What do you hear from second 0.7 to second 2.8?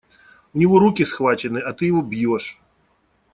руки схвачены, а ты его бьешь.